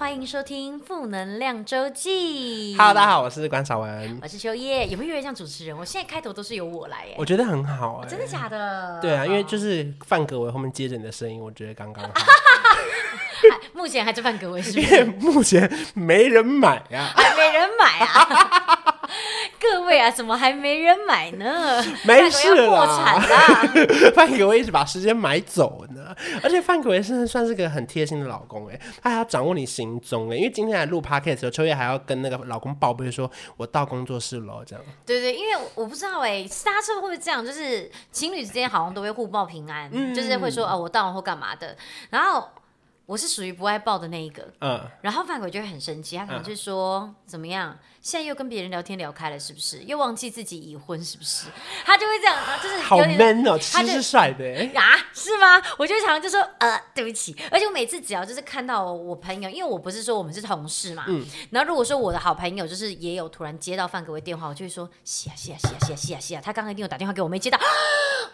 [0.00, 2.74] 欢迎收听负能量周记。
[2.74, 4.86] Hello，大家好，我是关晓文，我是秋叶。
[4.86, 5.76] 有没有有点像主持人？
[5.76, 8.98] 我现在开头都是由我来耶，我觉得很好哎、哦，真的假的？
[9.02, 12.10] 对啊，因为就是范格维后面接着你的声音，我觉得刚刚好。
[13.74, 15.04] 目前还是范格维是不是？
[15.20, 18.89] 目前没人买啊，还没人买啊。
[19.60, 21.82] 各位啊，怎么还没人买呢？
[22.04, 23.62] 没事了，破产啦！
[24.14, 34.84] 范可为一直把时间买走呢，而且范可为是算是个很贴心的老公哎，他还要掌握你行踪哎，因为今天来录 podcast 的时候，秋叶还要跟那个老公报备说，我到工作室了这样。
[35.04, 37.44] 对对，因为我不知道哎，大家是不是会这样？
[37.44, 41.76] 就是情侣之间好像都会互报平安，嗯、就是会说哦，我到了或干嘛的，
[42.10, 42.48] 然后。
[43.10, 49.82] 我是属于不爱抱的那一个，嗯，然后范可为就会很生气，他可能就说、嗯、怎么样，现在又跟别人聊天聊开了，是不是？
[49.82, 51.46] 又忘记自己已婚，是不是？
[51.84, 54.44] 他就会这样，就是好 man 哦，其实是帅的
[54.78, 55.60] 啊，是吗？
[55.76, 67.58] 我就常常就说呃，对不起，而且我每次只要就是看到我朋友，因为我不是说我们是同事嘛，嗯，然后如果说我的好朋友就是也有突然接到范可为电话，我就会说，是啊是啊是啊是啊是啊是啊，他刚刚一定有打电话给我，没接到。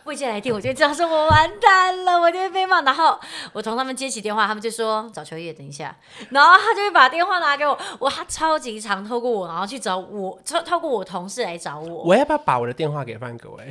[0.06, 2.80] 未接来电，我就知道说我完蛋了，我就会被骂。
[2.82, 3.18] 然后
[3.52, 5.94] 我从他们接起电话，他们就说找秋叶，等一下。
[6.30, 12.04] 然后他就会把电话拿给我，我他超级常透过我，然后去找我，透透过我同事来找我。
[12.04, 13.50] 我要不要把我的电话给范哥？
[13.60, 13.66] 哎？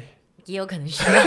[0.45, 1.23] 也有可能需要。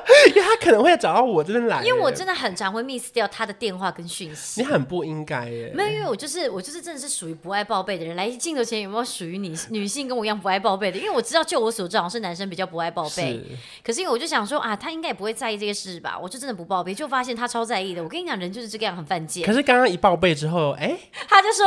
[0.28, 4.60] 因为他可能会找到我这边来，因为我真的很常会 miss 掉他的电话跟讯息。
[4.60, 8.16] 你很不应该耶，没有，因为我就是我就是真的是属于不爱报备的人。
[8.16, 10.98] 来镜头前有没有属于女女性跟我一样不爱报备的？
[10.98, 13.32] 因为我知道，就我所知，好像是男生比较不爱报备。
[13.32, 13.44] 是
[13.84, 16.18] 可是因为我就想说啊，他应该也不会在意这些事吧？
[16.20, 18.02] 我就真的不报备，就发现他超在意的。
[18.02, 19.46] 我跟你讲，人就是这个样，很犯贱。
[19.46, 20.96] 可是刚刚一报备之后，哎，
[21.28, 21.64] 他就说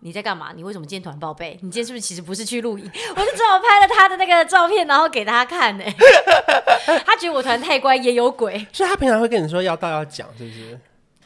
[0.00, 0.52] 你在干嘛？
[0.54, 1.58] 你为什么今天突然报备？
[1.62, 2.90] 你今天是不是其实不是去录影？
[3.16, 5.84] 我就只好拍了他的那个照片，然后给他看呢。
[7.04, 8.66] 他觉得我团太太乖，也有鬼。
[8.72, 10.78] 所以他平常会跟你说要到要讲，是不是？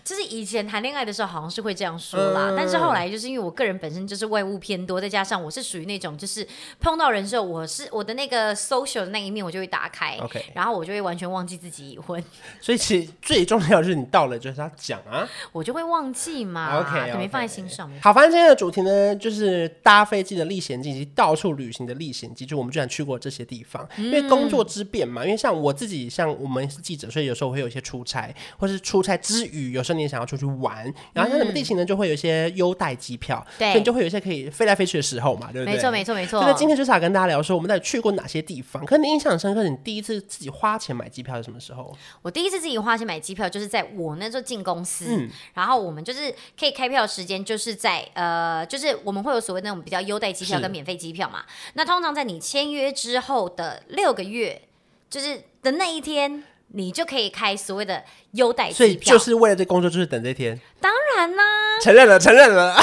[0.04, 2.50] 就是以前谈恋爱的时候，好像是会这样说啦。
[2.50, 6.46] 嗯、但是后来，就是因为我个人本身就是外物偏多，再加上我是属于那种，就是
[6.80, 10.16] 碰到人之后，我是我的那个 social 的那一面，我就会打开。
[10.20, 12.22] OK，然后我就会完全忘记自己已婚。
[12.60, 16.80] 所以其实最重要的是你到了就是他讲啊，我就会忘记嘛。
[16.80, 17.90] OK，, okay 没放在心上。
[18.00, 25.24] 好，反正今天的主题呢，就是搭飞机的历险记以及到处旅行的历险记，就我们居然去过这些地方，嗯、因为工作之便嘛。
[25.24, 30.84] 因为像我自己，像我们是记者，所以有时候会有一些出差，或是出差之余，有时候你也想要出去玩。
[31.12, 35.74] 然后像什么地形呢，就会有一些优待机票，对，所以你就会有一些可以飞来飞去的时候嘛，对不对？
[35.74, 36.40] 没错，没错，没错。
[36.42, 38.84] 那今天就是想跟大家聊说，我们到底去过哪些地方？
[38.84, 41.94] 可是你印象深刻，你第一次自己花钱买机票是什么时候？
[42.22, 51.42] 我第一次自己花钱买机票，就是在我那时候进公司，嗯、然后我们就是可以开票的时间，就是在呃，就是我们会有所谓那种比较优待机票跟免费机票嘛。
[51.74, 54.62] 那通常在你签约之后的六个月，
[55.10, 56.44] 就是的那一天。
[56.74, 58.02] 你就可以开所谓的
[58.32, 60.60] 优待机票，所以就是为了这工作，就是等这天。
[60.80, 61.42] 当然啦，
[61.82, 62.74] 承认了，承认了。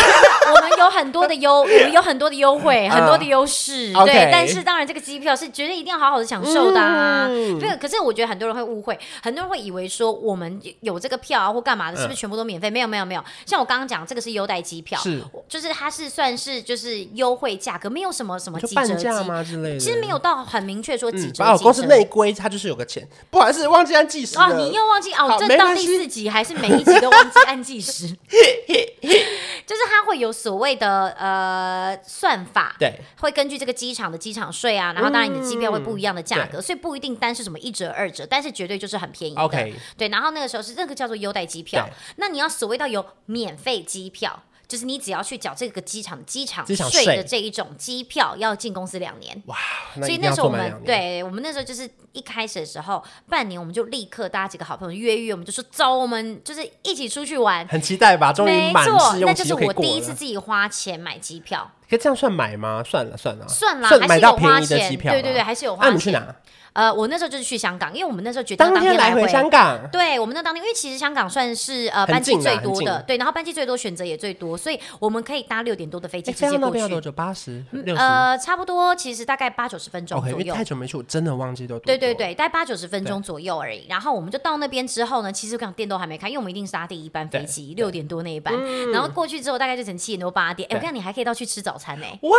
[0.49, 4.01] 我们有很多的优， 我们有很多的优惠，很多的优势，对。
[4.01, 7.27] Okay 但是当然，这个机票是绝对一定要好好的享受的啊。
[7.27, 12.69] 对、嗯，可是我觉得很多人会误会，很多人会以为说我们有这个票啊或干嘛的，是不是全部都免费？
[12.69, 13.23] 嗯、没有，没有，没有。
[13.45, 19.79] 像我刚刚讲，这个是优待机票，是，就是它是算是就是优惠价格，没有什么什么几折价吗之类的。
[19.79, 21.43] 其实没有到很明确说几折。
[21.59, 23.07] 公司内规，它就是有个钱。
[23.29, 28.15] 不好意思，忘记按计时哦，你又忘记哦，这到第四集还是每一集都忘记按计时。
[29.65, 39.41] 就是它会有所谓的呃算法，对，会根据这个机场的机场税啊，然后当然你的机票会不一样的价格，嗯、所以不一定单是什么一折二折，但是绝对就是很便宜的。
[39.41, 44.43] OK，对，然后那个时候是那个叫做优待机票，那你要所谓到有免费机票。
[44.69, 49.41] 就是你只要去缴这个机场机场税的这一种机票，要进公司两年。
[49.47, 49.57] 哇！
[49.95, 57.67] 所以那时候我们对我们那时候就是一开始的时候，半年我们就立刻大家几个好朋友约约，我们就说走，我们就是一起出去玩。
[57.67, 58.31] 很期待吧？
[58.31, 59.79] 终于满试用期就可以过了。
[59.79, 61.71] 那就是我第一次自己花钱买机票。
[61.89, 62.83] 可以这样算买吗？
[62.85, 64.95] 算了算了，算了，还是有花钱。
[64.95, 65.89] 对对对，还是有花钱。
[65.89, 66.35] 那你去哪？
[66.73, 69.79] 呃，我那时候就是去香港，因为我们那时候决定当天来回香港。
[69.91, 76.87] 对，我们那当天，因为其实香港算是呃班机最多的，对，然后班机最多，选择也最多，所以我们可以搭六点多的飞机直接过去。
[76.87, 77.11] 多久？
[77.11, 77.63] 八十？
[77.97, 80.39] 呃，差不多，其实大概八九十分钟左右。
[80.39, 81.85] 因为太久没去，我真的忘记多久。
[81.85, 83.85] 对对对，大概八九十分钟左右而已。
[83.89, 88.53] 然后我们就到那边之后呢，其实港店都还没开，因为我们一定是搭第一班飞机，六点多那一班。
[88.91, 90.67] 然后过去之后，大概就成七点多八点。
[90.71, 92.05] 哎，我看你还可以到去吃早餐呢。
[92.21, 92.31] 哇！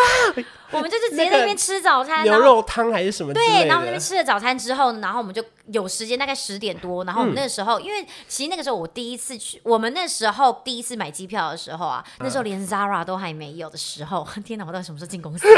[0.73, 3.33] 我们就是直接在那边吃早餐，牛肉汤还是什么？
[3.35, 15.49] 对，然后那边吃了早餐之后，然后我们就有时间，大概十点多，然后我们那个时候，因为其实那个时候我第一次去，我们那时候第一次买机票的时候啊，那时候连 Zara 都还没有的时候， 天哪，我到底什么时候进公司？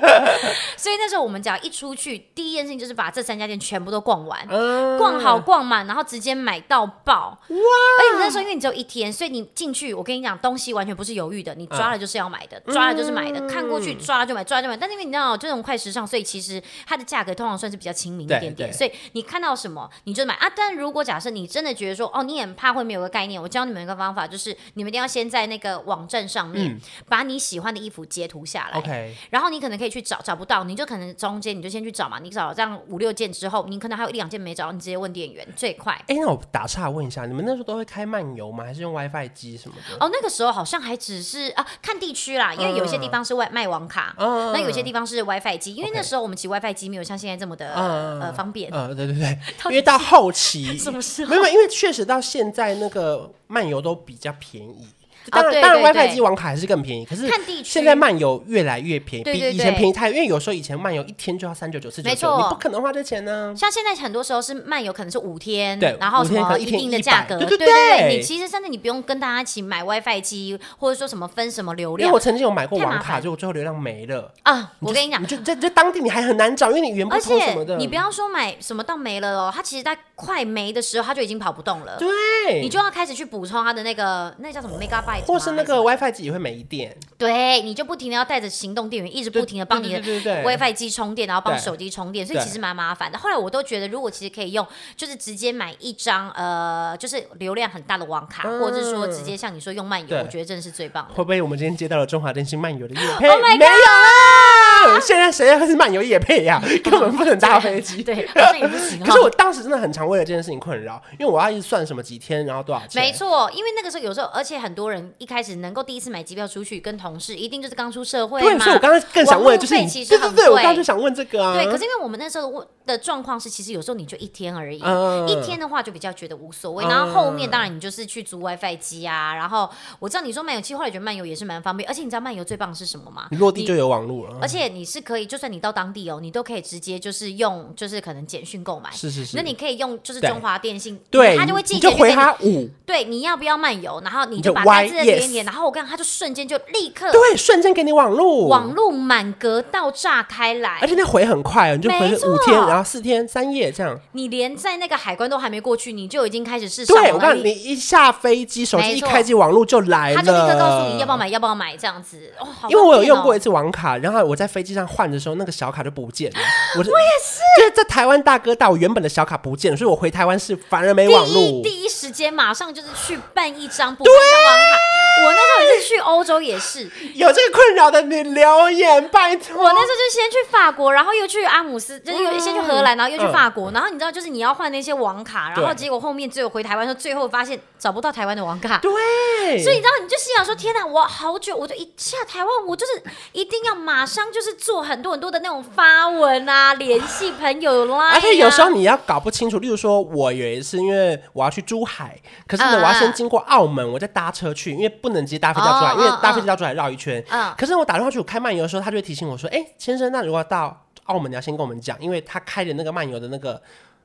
[0.78, 4.48] 所以那时候我们只要一出去，第一件事情就是把这三家店全部都逛完，
[4.96, 7.38] 逛好逛满，然后直接买到爆。
[7.48, 7.56] 哇！
[7.58, 14.74] 而且那时候因为你只有一天，所以你进去，我跟你讲，东西完全不是犹豫的，你抓了就是要买的，抓了就是买的，看过去抓了就买，抓了就买。
[14.74, 20.52] 但是因为你知道这种快时尚，所以其实它的价格通常算是比较亲民一点点，所以你看到什么你就买啊。
[20.54, 26.78] 但如果假设你真的觉得说哦，你很怕会没有个概念，我教你们一个方法，就是你们一定要先在那个网站上面
[27.08, 35.94] 把你喜欢的衣服截图下来，OK，然后你可能可以去找，找不到你就可能中间你就先去找嘛，你找这样五六件之后，你可能还有一两件没找，你直接问店员最快。
[36.08, 38.64] 哎，那我打岔问一下，你们那时候都会开漫游吗？
[38.64, 39.96] 还是用 WiFi 机什么的？
[40.04, 48.70] 哦，那个时候好像还只是啊，看地区啦，因为有些地方是外卖网卡，嗯，那有些地方是 WiFi 机，因为那时候我们其实 WiFi 机没有像现在这么的呃方便。
[48.70, 49.38] 呃，对对对，
[49.70, 51.30] 因为到后期什么时候？
[51.30, 54.86] 没有，因为确实到现在那个漫游都比较便宜。
[55.30, 57.04] 当然，当然，WiFi 机网卡还是更便宜。
[57.04, 57.30] 可是
[57.64, 60.10] 现在漫游越来越便宜，比以前便宜太。
[60.10, 63.54] 因为有时候以前漫游一天就要三九九、四九九，你不可能花这钱呢。
[63.56, 67.38] 像现在很多时候是漫游，可能是五天，然后什么一定的价格。
[67.38, 72.06] 对对对，你其实甚至你不用跟大家一起买 WiFi 机，或者说什么分什么流量。
[72.06, 74.72] 因为我曾经有买过网卡，结果最后流量没了啊！
[74.80, 77.76] 我跟你讲，就在在当地你还很难找，因为你语言不通什么的。
[77.76, 81.96] 你不要说买什么到没了哦，它其实在快没的时候，它就已经跑不动了。
[81.98, 86.06] 对，你就要开始去补充它的那个那叫什么 Megabyte，或是那个 WiFi。
[86.16, 90.00] 机也会没电，对，你就不停的要带着行动电源，一直不停的帮你的
[90.44, 93.18] WiFi 机充电，然后帮手机充电，所以其实蛮麻烦的。
[93.18, 94.66] 后来我都觉得，如果其实可以用，
[94.96, 101.14] 就是直接买一张呃，就是流量很大的网卡，或者是说直接像你说用漫游，我觉得真的是最棒的。
[101.14, 104.65] 会不会我们今天接到了中华电信漫游的业配？Oh my God 没有啦，
[105.00, 106.60] 现在谁还是漫游业配呀？
[106.82, 109.02] 根本不能搭飞机，对， 好像也不行。
[109.04, 113.02] 可是我当时真的很常为了这件事情困扰，因为我要一直算什么几天，然后多少钱。
[113.02, 118.48] 没错，因为那个时候有时候，而且很多人一开始能够第一次买机票出去跟同事，一定就是刚出社会嘛。
[118.48, 119.74] 对，所以我刚刚更想问的就是，
[120.06, 121.54] 对对对，我刚刚就想问这个啊。
[121.54, 126.84] 对，可是因为我们那时候问的状况是，其实有时候你就一天而已，一天的话就比较觉得无所谓。
[126.84, 129.34] 然后后面当然你就是去租 WiFi 机啊。
[129.34, 129.68] 然后
[129.98, 133.26] 我知道你说漫游，其实后来觉得漫游也是蛮方便，而且你知道漫游最棒的是什么吗？
[133.30, 138.90] 你落地就有网络了，而且你是可以，就算你到当地哦，你都可以直接就是用，就是可能简讯购买。
[138.92, 139.36] 是是是。
[139.36, 142.70] 那你可以用就是中华电信，对，他就会寄简讯给你。
[142.84, 144.00] 对，你要不要漫游？
[144.02, 147.10] 然后你就把单字点一点，然后我跟他就瞬间就立刻。
[147.12, 153.98] 对，瞬间给你网路，网路满格到炸开来，而且那回很快，你就回五天，然后四天三夜这样。
[154.12, 157.02] 你连在那个海关都还没过去，你就已经开始试上了。
[157.02, 162.32] 对，我告诉你，一下飞机，手机一开机，网路就来了，他就立刻告诉你要不要买，要不要买这样子。
[162.38, 166.38] 哦，因为我有用过一次网卡，然后我在飞机上换的时候，那个小卡就不见了。
[166.80, 166.84] 我也
[167.22, 171.60] 是，就是在台湾大哥大，我原本的小卡不见了，所以我回台湾是反而没网路。
[171.62, 174.78] 第一时间马上就是去办一张补办网卡。
[175.26, 175.38] 我那
[175.82, 179.62] 去欧洲，也是 有这个困扰的，你留言拜托。
[179.62, 188.78] 我那时候就先去法国，然后又去阿姆斯，就是又先去荷兰，然后又去法国，然后你知道，就是你要换那些网卡，然后结果后面只有回台湾的时候，最后发现找不到台湾的网卡。
[188.78, 193.02] 对，所以你知道，你就心想说：天哪，我好久，我就一下台湾，我就是
[193.32, 198.10] 一定要马上就是做很多很多的那种发文啊，联系朋友啦。
[198.12, 207.24] 而且有时候你要搞不清楚，例如说，我有一次因为我要去珠海，可是呢，我要先经过澳门，我再搭车去，因为不能直接搭飞机到出来，因为搭飞机要出来绕一圈。
[207.30, 207.54] 嗯。
[207.56, 213.60] 可是我打电话去，我开漫游的时候，他就会提醒我说：“哎，先生，那如果到澳门，你要先跟我们讲，因为他开的那个漫游的那个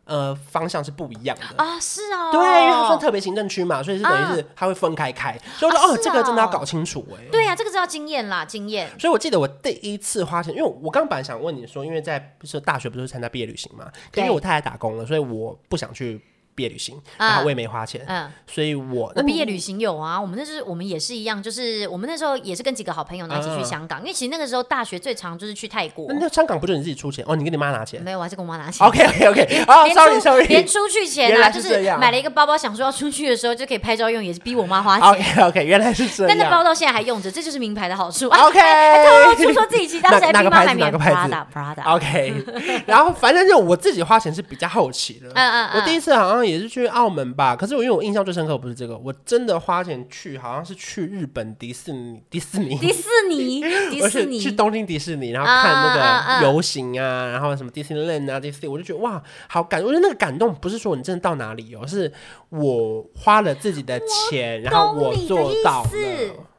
[0.06, 2.30] 呃方向是不一样的啊。”是哦。
[2.32, 5.36] 对，因为他算特别行政区嘛，所以是等于是他会分开开。
[5.58, 8.88] 所以我说：“哦，这个真的要搞清楚哎。”对呀，这个是要经验啦，经验。
[9.00, 16.22] 所以我记得我第一次花钱，因为我刚本来想问你说，因为在不是大学不是参加毕业旅行嘛，因为我太太打工了，所以我不想去。
[16.55, 26.08] 毕业旅行，然后我也没花钱，嗯，所以我那毕业旅行有啊，我们那时候我们也是一样，就是我们那时候也是跟几个好朋友一起去香港，因为其实那个时候大学最常就是去泰国。
[26.10, 27.36] 那香港不就你自己出钱哦？
[27.36, 28.01] 你跟你妈拿钱？
[28.01, 28.86] 没有，我还是跟我妈拿钱。
[28.86, 35.10] OK OK OK，哦，sorry sorry，连出去前啊，就是买了一个包包，想说要出去的时候就可以拍照用，也是逼我妈花钱。
[35.10, 36.29] OK OK，原来是这样。
[36.29, 38.27] 但那包到现在还用着，这就是名牌的好处。
[38.27, 40.74] OK，偷偷说说自己其他谁哪个牌子？
[40.79, 41.96] 哪个牌子？Prada，Prada。
[41.96, 42.34] OK，
[42.86, 45.29] 然后反正就我自己花钱是比较好奇的。
[45.34, 47.32] 嗯嗯，我第一次好像也是去澳门。
[47.32, 62.12] 吧，可是我因为我印象最深刻不是这个，我真的花钱去，好像是去日本迪士尼，迪士尼，迪士尼， 迪士尼，去东京迪士尼，然后看那个游行啊，然后什么迪士尼 land 啊，迪士尼，我就觉得哇，好感，我觉得那个感动不是说你真的到哪里哦，是
[62.50, 65.90] 我花了自己的钱，然后我做到了。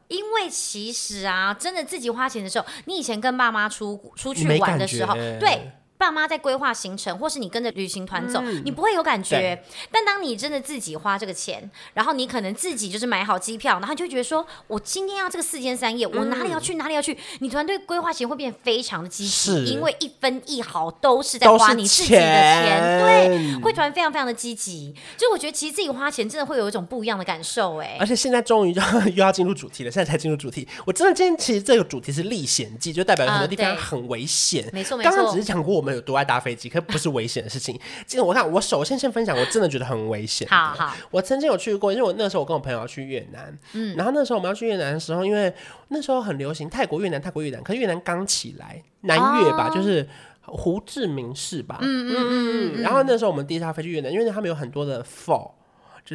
[0.07, 5.71] 因为其实啊，真的自己花钱的时候，你以前跟爸妈出出去玩的时候，对。
[6.03, 9.63] 爸妈在规划行程，或是你跟着旅行团走，嗯、你不会有感觉。
[9.89, 24.93] 但当你真的自己花这个钱，然后你可能自己就是买好机票，然后你就觉得说，我今天要这个四天三夜，我哪里要去哪里要去，你团队规划其实会变得非常的积极，因为一分一毫都是在花你自己的钱，对，会突然非常非常的积极。
[25.15, 27.95] 就我觉得其实自己花钱真的会有一种不一样的感受，哎。
[27.97, 30.67] 而且现在终于要又要进入主题了，现在才进入主题。
[30.85, 34.67] 我真的今天其实这个主题是历险记，就代表很多地方很危险。
[34.73, 35.92] 没错没错，刚刚只是讲过我们。
[35.93, 37.79] 有多爱搭飞机，可不是危险的事情。
[38.05, 40.47] 其实我看，我首先先分享，我真的觉得很危险。
[40.49, 45.53] 好好，我曾经有去过，因为我那时候我跟我朋友要去越南，嗯，然后那时候我们要去越南的时候，因为
[45.89, 50.07] 那时候很流行泰国越南，泰国越南，可是越南刚起来，南越吧，哦、就是
[50.41, 55.51] 胡志明市吧，嗯嗯嗯嗯，然后那时候我们第一次要飞去越南，因为他们有很多的 fall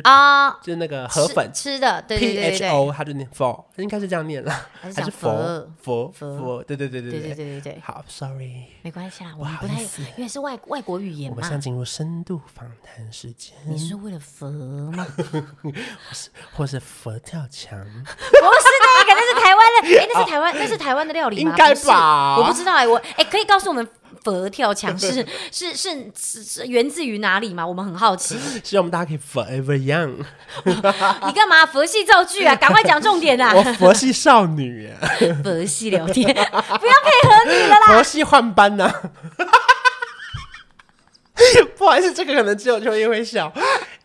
[0.05, 6.63] 啊，就是那个河粉吃的，对对对 P H O，它就念 for，应该是这样念了，还是佛佛佛？
[6.65, 9.81] 对对对对对对对对好，Sorry，没关系啦，我们不太，
[10.17, 11.37] 因为是外外国语言嘛。
[11.37, 13.55] 我们现在进入深度访谈时间。
[13.67, 14.51] 你是为了佛
[14.93, 15.07] 吗？
[16.13, 17.79] 是，或是佛跳墙？
[17.81, 21.51] 不是那个，那是台湾的，哎，那是台湾，那是台湾的料理吗？
[21.51, 22.37] 应该吧？
[22.39, 23.87] 我不知道哎，我哎，可以告诉我们。
[24.25, 27.67] 佛跳墙是 是是是源自于哪里吗？
[27.67, 28.37] 我们很好奇。
[28.65, 30.15] 希望我们大家可以 forever young。
[31.27, 32.55] 你干嘛佛系造句啊？
[32.57, 33.53] 赶快讲重点啊！
[33.55, 34.91] 我佛系少女，
[35.43, 37.87] 佛系聊天，不要配合你了啦！
[37.89, 38.93] 佛系换班呢？
[41.77, 43.53] 不好意思，这个可能只有秋叶会笑。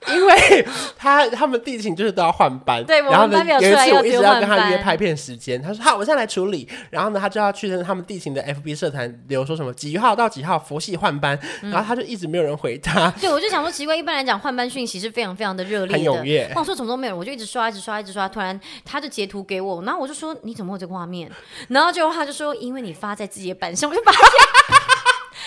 [0.05, 6.67] 因为他他们地勤就是都要换班，对，然后呢，有一次我一直要跟他约拍片时间，他说好，我现在来处理。
[6.89, 13.09] 然后呢，他就要去他们地勤的 FB 社团留说什么几号到几号佛系换班，嗯、然后他就一直没有人回他。
[13.11, 16.51] 对，我就想说奇怪，一般来讲换班讯息是非常非常的热烈的，很踊跃。
[16.53, 18.27] 我说怎么都没有人，我就一直刷，一直刷，一直刷。
[18.27, 21.31] 突然他就截图给我，然后我就说你怎么会有这个画面？
[21.69, 24.21] 然后结果他就说因为你发在自己的板上，我就发现。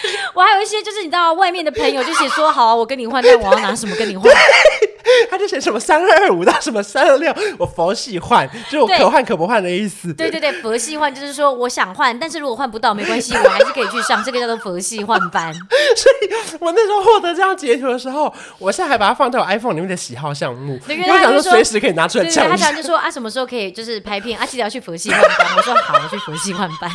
[0.34, 4.32] 我还有一些，就是你知道，外面的朋友就写说好啊，我跟你换，但我要拿什么跟你换？
[5.30, 10.12] 他就写什么三二二五到什么三二六，我佛系换，就是我可换可不换的意思。
[10.12, 15.54] 对对对，佛系换就是说我想换，但是如果换不到没关系，我还是可以去上，这个叫做佛系换班。
[15.96, 22.50] 所以我那时候获得这样截图的时候，我现在还把它放在我 iPhone 里面的喜好项目，因为我想说随时可以拿出来讲。
[22.50, 25.46] 他想就说啊，什么时候可以就是拍片啊，记得要去佛系换班。
[25.56, 26.90] 我说好，我去佛系换班。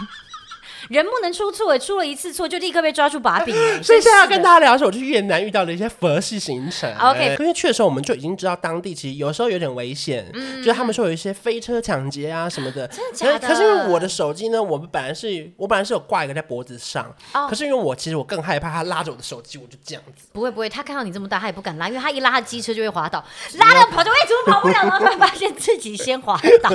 [0.91, 3.55] 人不能出错，出了一次错就立刻被抓住把柄。
[3.81, 6.93] 所以现在要跟大家聊的是，我去越南遇到的一些佛系行程。
[6.97, 12.85] OK，因为去的时候我们就已经知道当地其实有时候有点危险，嗯，就是他们说有一些飞车抢劫啊什么的。
[12.89, 13.47] 真的假的？
[13.47, 20.27] 可是因为我的手机呢，我们本来是我本来是有挂一个在脖子上，哦，可是因为我其实我更害怕他拉着我的手机，我就这样子。
[20.33, 23.23] 不会不会，他看到你这么大，他也不敢拉，因为他一拉他机车就会滑倒，
[23.57, 26.69] 拉了跑就会怎么跑不了，然后突然发现自己先滑倒。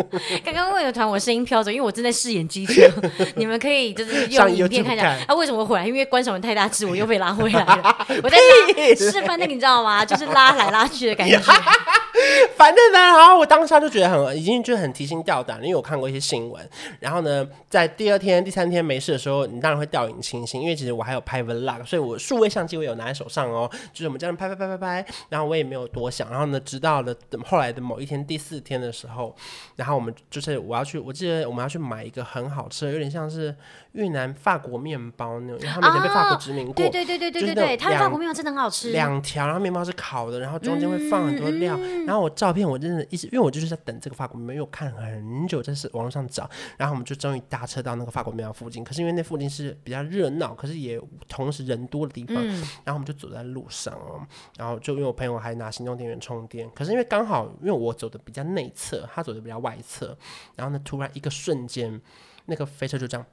[0.42, 2.88] 刚刚为了团我声音飘走，因为我正在饰演机车，
[3.36, 4.26] 你们可以就是。
[4.28, 5.86] 用影片看一下，他、啊、为什么会回来？
[5.86, 8.06] 因为关韶文太大只，我又被拉回来了。
[8.22, 8.36] 我在
[8.94, 10.04] 示范那个，你知道吗？
[10.04, 11.38] 就是拉来拉去的感觉。
[12.58, 16.68] 反正呢，然后我当下就觉得很，已经就很提心吊胆，因为我看过一些新闻。
[16.98, 23.70] 然后呢，在第二天、第三天没事的时候，你当然会掉以轻心，因为其实我还有拍 vlog，所以我数位相机我有拿在手上哦。
[23.92, 26.28] 就是我们这样拍拍拍拍拍，然后我也没有多想。
[26.28, 27.14] 然后呢，直到了
[27.46, 29.32] 后来的某一天第四天的时候，
[29.76, 33.54] 然后我们就是我要去，我记得我们要去买一个很好吃的，有点像是。
[33.92, 36.74] 越南法国面包那种，因为他们以前被法国殖民过。
[36.74, 38.90] 对对对对对对对，他们法国面包真的很好吃。
[38.92, 41.76] 两条，然后面包是烤的，然后中间会放很多料。
[42.06, 46.48] 然后我照片我真的一直，因为我就是在等这个法国面包，因为我看很久，在是网络上找。
[46.76, 48.82] 然后我们就终于搭车到那个法国面包附近。
[48.82, 52.36] 可是因为那附近是比较热闹，可是也同时人多的地方。
[52.84, 54.26] 然后我们就走在路上哦，
[54.56, 56.68] 然后就因为我朋友还拿行动电源充电。
[56.74, 60.16] 可是因为刚好因为我走的比较内侧，他走的比较外侧。
[60.56, 62.00] 然后呢，突然一个瞬间，
[62.46, 63.26] 那个飞车就这样。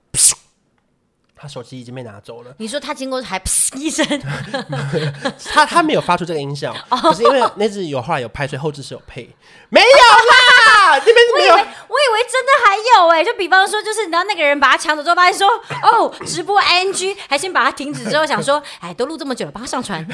[1.46, 2.52] 他手机已经被拿走了。
[2.58, 4.06] 你说他经过还 噗一声，
[5.54, 9.30] 他他没有发出这个音效，可是因为那只有后来有拍，所以后置是有配，
[9.70, 9.86] 没有
[10.90, 11.56] 啦，这边没有。
[11.56, 15.48] 我以为真的还有哎、欸，就比方说，就是你知道那个人把他抢走之后，发现说
[15.84, 20.06] 哦， 直播 ing，还先把他停止之后，想说哎，都录这么久了，帮他上传。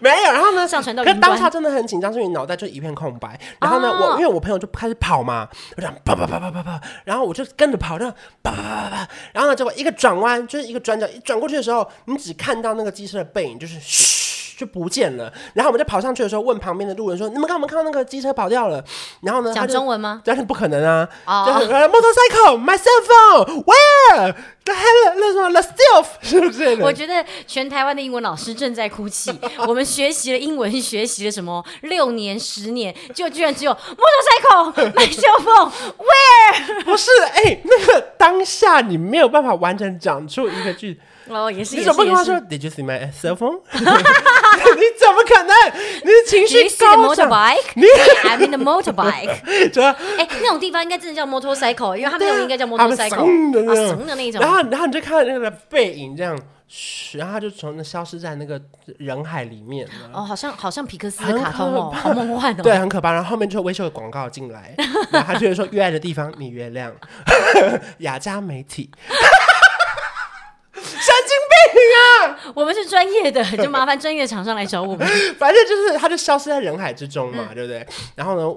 [0.00, 1.04] 没有，然后呢，上传到。
[1.20, 3.38] 当下真的很紧张，所以脑袋就一片空白。
[3.60, 14.15] 然后呢，哦、我因为我朋友就开始跑嘛，我这样啪啪啪啪啪啪，然后我就跟着跑，这样啪啪啪啪，然后呢，结果一个转弯，就是一个转角，一转过去的时候，你只看到那个机车的背影，就是嘘。
[14.56, 15.32] 就不见了。
[15.54, 18.82] 然后我们就跑上去的时候，问旁边的路人说：“你们看，我们看到那个机车跑掉了。”
[19.22, 20.22] 然后呢，讲中文吗？
[20.24, 21.08] 但是不可能啊！
[21.26, 24.34] 哦、oh.，motorcycle, my cell phone, where
[24.64, 25.14] the hell?
[25.16, 26.76] 那什么 the stealth 是不是？
[26.82, 29.30] 我觉得全台湾的英文老师正在哭泣。
[29.66, 36.84] 我们学习了英文，学习了什么六年、十年，就居然只有 motorcycle, my cell phone, where？
[36.84, 40.98] 不是，哎、欸，那个当下你没有办法完整讲出一个句。
[41.28, 43.60] 哦，也是，你怎么跟他说？Did you see my cell phone？
[43.72, 45.54] 你怎么可能？
[46.04, 47.28] 你的情绪高涨。
[47.74, 47.84] 你
[48.24, 49.70] I'm in the motorbike。
[49.70, 53.22] 主要，哎，那种地方应该真的叫 motorcycle，因为他们那种应该叫 motorcycle。
[53.22, 53.62] 啊，的
[54.14, 54.40] 那种。
[54.40, 56.38] 然后，然后你就看到那个背影这样，
[57.12, 58.60] 然后他就从那消失在那个
[58.98, 59.88] 人海里面。
[60.12, 62.62] 哦，好像好像皮克斯的卡通哦，好梦幻哦。
[62.62, 63.12] 对，很可怕。
[63.12, 64.74] 然后后面就微秀的广告进来，
[65.10, 66.92] 然后他就会说：“越爱的地方你原谅。”
[67.98, 68.90] 雅加媒体。
[70.78, 71.56] 神经病
[71.96, 72.35] 啊！
[72.54, 75.06] 我们是专业的，就麻烦专业的厂商来找我们。
[75.38, 77.86] 反正就是，他就消失在人海之中嘛，嗯、对不对？
[78.14, 78.56] 然后呢，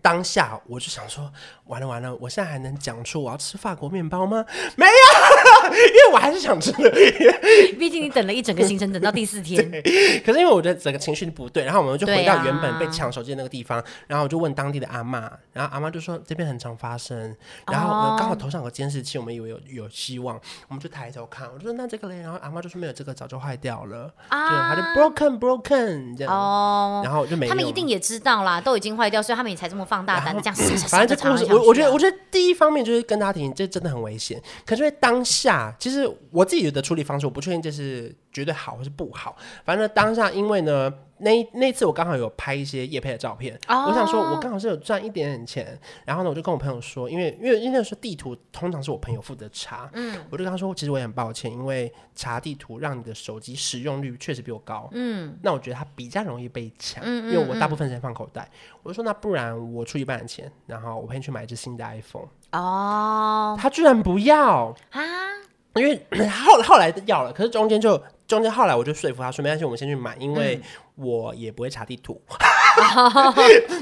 [0.00, 1.30] 当下我就想说。
[1.68, 4.42] 完了完了，我现在还能讲出我要吃法国面包吗？
[4.74, 6.90] 没有， 因为我还是想吃的。
[7.78, 9.70] 毕竟你等了一整个行程，等到第四天。
[10.24, 17.36] 可是因为我觉得整个情绪不对，然后我们就回到原本被抢手机的那个地方，啊、然后我就问当地的阿妈，然后阿妈就说这边很常发生，
[17.70, 27.46] 然后刚好头上有个监视器，我们以为有有希望，我们就抬头看，我就说那这个嘞，然后阿妈就说没有，这个早就坏掉了，啊、对，他就 broken broken 这样，哦，然后就没。
[27.46, 30.54] 他们一定也知道啦，都已经坏掉，所以他们也才这么放大胆的这样。
[30.88, 31.44] 反正这故事。
[31.52, 34.40] 我觉得，我觉得第一方面就是跟大家提醒，这真的很危险。
[34.66, 39.36] 可是因为当下，其实我自己的处理方式，我不确定这是绝对好或是不好。
[39.64, 40.92] 反正当下，因为呢。
[41.20, 43.88] 那那次我刚好有拍一些夜配的照片，oh.
[43.88, 58.48] 我想说，我刚好是有赚一点点钱，然后呢，我就跟我朋友说，因为因为因为那时候地图通常是我朋友负责查，嗯，我就跟他说，其实我也很抱歉，因为查地图让你的手机使用率确实比我高，嗯，那我觉得它比较容易被抢，嗯，因为我大部分时间放口袋，
[58.84, 63.60] 我就说那不然我出一半的钱，然后我陪你去买一只新的 iPhone，哦，oh.
[63.60, 65.02] 他居然不要啊，
[65.74, 68.00] 因为 后后来要了，可是中间就。
[68.28, 70.60] 中间后来我就说服他说没关系，我们先去买，因为
[70.94, 72.22] 我也不会查地图，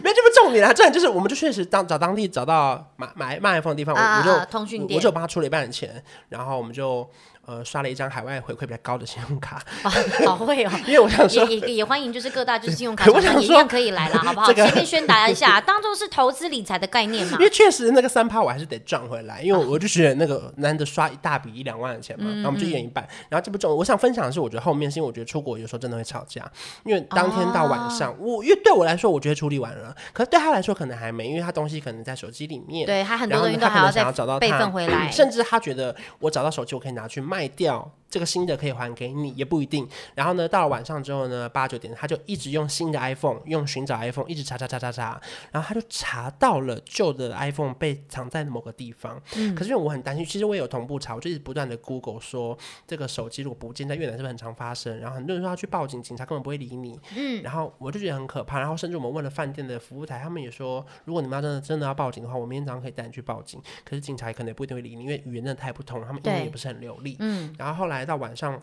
[0.02, 0.72] 没这么重点啊。
[0.72, 7.06] 重点就是我们就确实当找当地找到买买卖 iPhone 的地方，啊、我就通讯店，我就帮他出了一半的钱，然后我们就。
[7.46, 9.90] 呃，刷了一张海外回馈比较高的信用卡，哦、
[10.26, 10.70] 好会哦！
[10.84, 14.52] 因为我想说，也也，也欢迎就是各大就是信用卡我想一样可以来了，好不好？
[14.52, 17.38] 前面宣达一下，当做是投资理财的概念嘛。
[17.38, 23.06] 因为确实那个三趴我还是得赚回来，因为我就觉得那个难得刷一大笔一两万的钱嘛，嗯、然后我们就一人一半。
[23.28, 26.44] 然后这不重，我想分享的是，我觉得后面是因为我觉得出国有时候真的会吵架，
[26.84, 34.04] 因为当天到晚上，哦、我因为对我来说我觉得处理完了，可是对他来说可能还没，因为他东西可能在手机里面，对他很多东西都还要再
[34.40, 39.88] 备份回来，甚至他觉得我找到手机我可以拿去卖卖掉这个新的可以还给你，也不一定。
[40.14, 49.20] 然后呢，到了晚上之后呢，八九点他就一直用新的 iPhone，用寻找 iPhone，一直查查查查查，然后他就查到了旧的 iPhone 被藏在某个地方。
[49.36, 54.98] 嗯，可是因为我很担心，其实我也有同步查，我就一直不断的 Google 说这个手机如果不见在越南是不是很常发生？
[54.98, 56.98] 然后很多人说要去报警，警察根本不会理你。
[57.16, 58.58] 嗯，然后我就觉得很可怕。
[58.58, 63.60] 然后甚至我们问了饭店的服务台，他们也说，如果你们要真的真的要报警的话，我明天早上可以带你去报警。
[63.84, 67.16] 可是警察也可能也不一定会理你，因为语言真的太不通，他们英文也不是很流利。
[67.18, 68.60] 嗯，然后后来到晚上。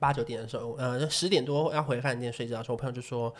[0.00, 3.34] 八九点的时候，呃，十点多要回饭店睡觉的时候，我朋友就说。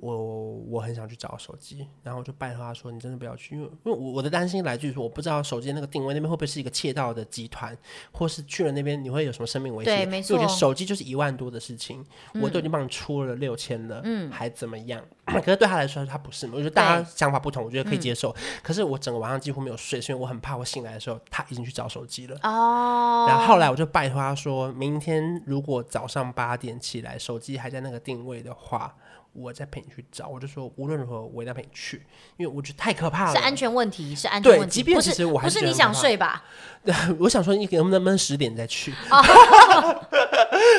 [0.00, 7.76] 我我很想去找手机，然后我就拜托他说：“你真的不要去，因为因为我我的担心来自于说，我不知道手机那个定位那边会不会是一个窃盗的集团，
[8.10, 9.94] 或是去了那边你会有什么生命危险？
[9.94, 10.36] 对，没错。
[10.36, 15.04] 我觉得手机就是一万多的事情，嗯、我都已经帮你出了六千了，嗯，还怎么样？
[15.26, 16.54] 可是对他来说，他不是嘛？
[16.56, 18.30] 我觉得大家想法不同，我觉得可以接受。
[18.30, 22.36] 嗯、可是我整个晚上几乎没有睡，是因为我很怕我醒来的时候他已经去找手机了。
[22.42, 23.26] 哦。
[23.28, 28.96] 然后后来我就拜托他说，明天如果早上八点起来，手机还在那个定位的话。
[29.32, 32.02] 我再陪你去找，我就说无论如何我一定要陪你去，
[32.36, 33.32] 因为我觉得太可怕了。
[33.32, 34.74] 是安全问题，是安全问题。
[34.74, 36.44] 即便其实我还是不是你想睡吧？
[37.20, 38.92] 我想说你能不能不能十点再去？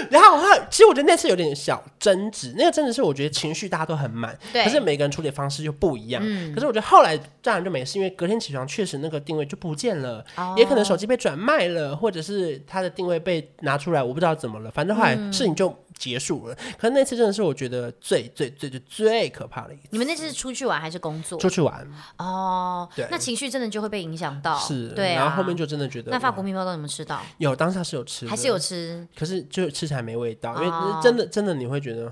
[0.10, 6.22] 然后其实我觉得那次有点小争执，那个争执是我觉得情绪大家都很满，对可是每个人处理方式又不一样。
[6.26, 14.72] 嗯、可是我觉得后来当然就没事，因为隔天起床确实那个定位就不见了，哦、也可能手机被转卖了，或者是他的定位被拿出来，我不知道怎么了。
[14.72, 16.56] 反正后来事情就结束了。
[16.64, 19.88] 嗯、可是那次真的是我觉得最最最最最可怕的一次。
[19.92, 21.40] 你们那次是出去玩还是工作？
[21.40, 25.24] 出去玩哦，对，那情绪真的就会被影响到，是，对、啊。
[25.24, 27.22] 然后后面就真的觉得，那法国面包都有没有吃到？
[27.38, 32.12] 有，当下是有吃，还是有吃，可是就吃起来没味道，因为真的真的你会觉得。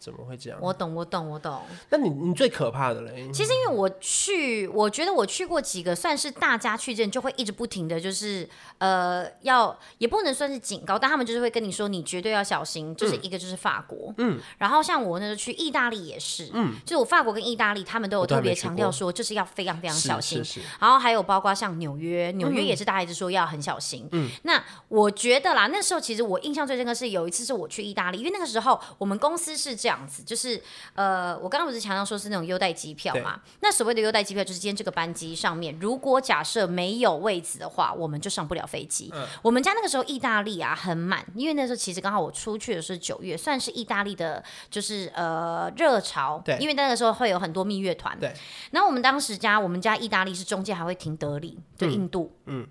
[0.00, 0.58] 怎么会这样？
[0.60, 1.60] 我懂，我懂，我懂。
[1.90, 3.30] 那你你最可怕的嘞？
[3.32, 12.80] 其实因为我去，我觉得我去过几个，算是大家去见就会一直不停的就是呃，要也不能算是警告，但他们就是会跟你说，你绝对要小心。
[12.96, 20.42] 就是一个就是法国，嗯，然后像我那时候去意大利也是，嗯，就是我法国跟意大利，他们都有特别强调说，就是要非常非常小心。
[20.78, 24.08] 然后还有包括像纽约，纽约也是大家一直说要很小心。
[24.12, 29.89] 嗯，那我觉得啦，那时候其实我印象最深刻是有一次是我去意大利，因为那个时候我们公司是这样。
[29.90, 30.62] 这样子就是
[30.94, 33.40] 呃，我刚刚不是强调说是那种优待机票嘛？
[33.58, 39.10] 那所谓的优待机票，就是今天这个班机上面，如果假设没有位置的话，我们就上不了飞机。
[39.12, 46.40] 嗯、我们家那个时候意大利啊很满，因为那时候其实刚好我出去的是九月，算是意大利的，就是呃热潮。
[46.44, 48.16] 对，因为那个时候会有很多蜜月团。
[48.20, 48.32] 对，
[48.70, 52.32] 然后我们当时家我们家意大利是中间还会停德里，就印度。
[52.46, 52.68] 嗯，嗯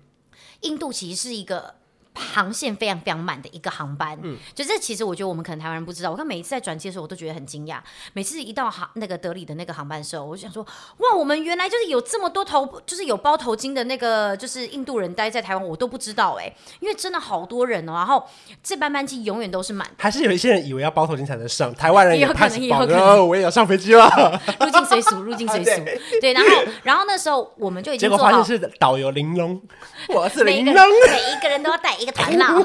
[0.62, 1.79] 印度其实是一个。
[2.20, 6.10] 航线非常非常满的一个航班，嗯，就这其实我觉得我们可能台湾人不知道。
[6.10, 7.78] 我看每一次在转机的时候，我都觉得很惊讶。
[8.12, 10.62] 每次一到航那个德里的那个航班的时候，我就想说，
[10.98, 17.92] 哇，我们原来就是有这么多头，就是有包头巾的那个，就是印度人待在台湾，我都不知道哎、欸，因为真的好多人哦。
[17.92, 18.26] 然后
[18.62, 26.32] 这班班机永远都是满， 还是有一些人以为要包头巾才能上，台湾人也有可能，也有可能，我也要上飞机了，入境随俗，入境随俗，对，对。
[26.32, 26.50] 然后，
[26.82, 29.60] 然后那时候我们就已经做好，结果发现是导游玲珑，
[30.08, 32.54] 我是玲珑，每 一个人都要带一个团啦。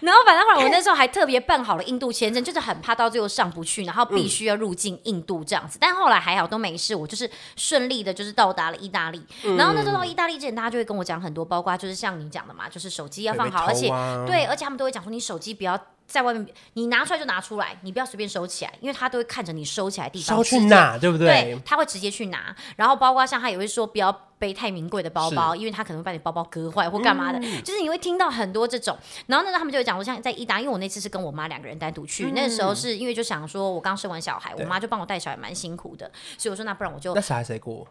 [0.00, 5.78] 然后，反正后来我那时候还特别办好了印度签证，就是很怕到最后上不去，然后必须要入境印度这样子。
[5.78, 9.24] 嗯、但后来还好都没事，我就是顺利的，就是到达了意大利。
[9.44, 13.88] 嗯、然后那时候到意大利之前，大家就会跟我讲很多，包括就是像你讲的嘛，就是手机要放好，啊、而且
[14.26, 21.26] 对，而且他们都会讲说，你手机不要在外面，你拿出来就拿出来，你不要随便收起来，因为他都会看着你收起来的地方收去哪，对不对？
[21.26, 22.56] 对，他会直接去拿。
[22.74, 24.24] 然后包括像他也会说不要。
[24.38, 28.96] 背太名贵的包包，因为他可能会把你包包割坏或干嘛的，嗯、就是你会听到很多这种。
[29.26, 37.84] 然后那时候他们就会讲说，像在意大利，因为我那次是跟我妈两个人单独去，嗯、那时候是因为就想说，我刚生完小孩，我妈就帮我带小孩，蛮辛苦的，所以我说那不然我就那小孩谁过？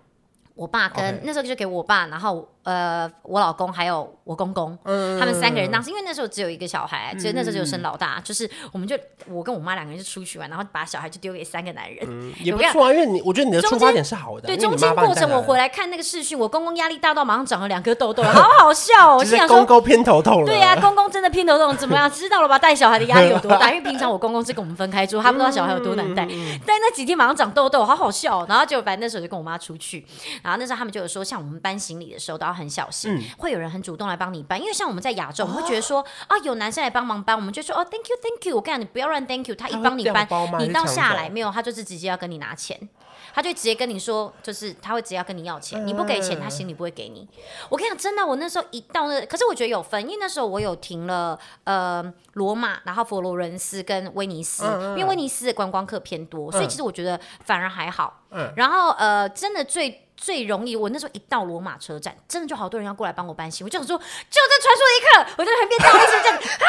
[0.55, 22.09] 我爸跟.那时候就给我爸，然后呃我老公还有我公公，嗯、他们三个人当时因为那时候只有一个小孩，只有、嗯、那时候只有生老大，就是我们就我跟我妈两个人就出去玩，然后把小孩就丢给三个男人，嗯、也不错啊，因为你我觉得你的出发点是好的，对，中间过程我回来看那个视讯，我公公压力大到马上长了两颗痘痘，好好笑哦，我心想说公公偏头痛了，对呀、啊，公公真的偏头痛，怎么样？
[22.11, 22.57] 知道了吧？
[22.57, 23.69] 带小孩的压力有多大？
[23.69, 30.03] 因为平常我公公是跟我们分开住，他不知道小孩有多难带，嗯、但那几天马上长痘痘，好好笑、哦，然后就反正那时候就跟我妈出去，
[30.41, 31.27] 然后那时候他们就有说。
[31.27, 40.27] 像我们搬行李的时候都要很小心，嗯、会有人很主动来帮你搬，因为像我们在亚洲，我们会觉得说、哦、啊，有男生来帮忙搬，我们就说哦，thank you，thank you，我跟你讲，你不要乱 thank you，他一帮你搬，
[40.59, 42.89] 你到下来没有，他就是直接要跟你拿钱。
[43.33, 47.27] 他就直接跟你说，就是他会直接要跟你要钱，你不给钱，他行李不会给你。
[47.69, 52.03] 我跟你讲，真的，我那时候一到那，可是我觉得有分，因为那时候我有停了呃
[52.33, 58.21] 罗马，然后佛罗伦斯跟威尼斯，因为威尼斯的观光客偏多，所以其实我觉得反而还好。
[58.31, 58.51] 嗯。
[58.55, 66.65] 然后呃，真的最最容易，我那时候一到罗马车站，真的就好多人要过来帮我搬行李，我就想说，就在传说一刻，我在旁边倒一声这样啊。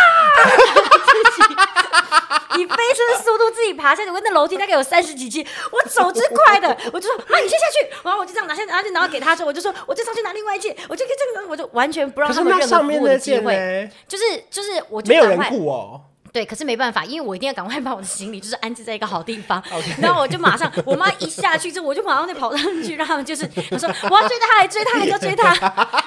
[2.59, 15.39] 以飞车速度自己爬下去，我那楼梯大概有三十几级，我走之快的，我就说啊，你先下去，然后我就这样拿下，拿去，然后给他说，我就说，我就上去拿另外一件，我就给这个，我就完全不让他们任何服务的机会，就是就是我就没有人。
[16.33, 19.63] 对，可是没办法，因为我一定要赶快把我的行李就是安置在一个好地方。
[20.01, 25.55] 然后我就马上，我妈一下去之后，我就马上就跑上去，让他们就是我说我要追他，来追他，还要追他，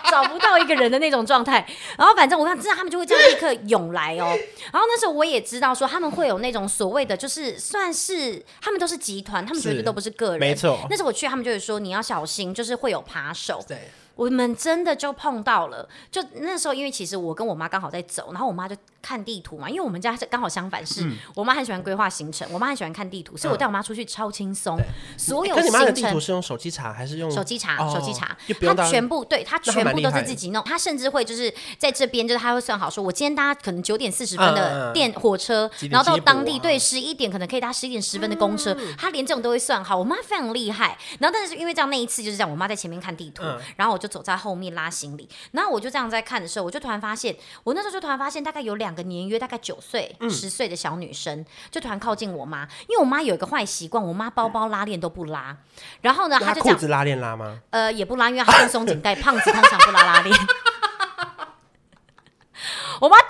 [0.09, 1.65] 找不到一个人的那种状态。
[1.97, 4.37] 然后反正我看，知道他们就会这样立刻涌来哦。
[4.71, 10.39] 然后那时候我也知道说他们会有那种所谓的，就是算是他们都是集团，他们绝对都不是个人。
[10.39, 10.79] 没错。
[10.89, 13.63] 那时候我去，他们就会说你要小心，就是会有扒手。
[13.67, 13.89] 对。
[14.13, 24.77] 我们真的就碰到了，就那时候，因为其实我跟我妈刚好在走，然后我妈就看地图嘛，因为我们家是刚好相反，是我妈很喜欢规划行程，我妈很喜欢看地图，所以我带我妈出去超轻松。
[25.17, 27.89] 所有行程，你妈的地图是用手机查还是用手机查？
[27.89, 39.97] 手机查，她全部对她全部都是自己弄，她甚至会就是在这边，就是她会算好，说我今天搭可能九点四十分的电火车，然后到当地对十一点可能可以搭十一点十分的公车，她连这种都会算好。
[39.97, 43.41] 我妈非常厉害，然后但是因为这样那一次就是这样，我妈在前面看地图，
[43.75, 44.11] 然后我就。
[44.11, 47.33] 走在后面拉行李，然后我就这样在看的时候，我就突然发现，
[47.63, 55.55] 我那时候就突然发现，大概有两个年约大概九岁、十岁的小女生，就突然靠近我妈，因为我妈有一个坏习惯，我妈包包拉链都不拉，
[56.01, 57.59] 然后呢，她裤子拉链拉吗？
[57.69, 60.35] 呃，也不拉，因为她用松紧带， 胖子通常不拉拉链。